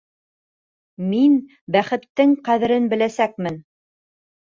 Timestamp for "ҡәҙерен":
2.51-2.91